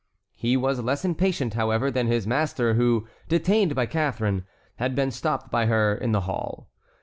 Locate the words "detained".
3.27-3.75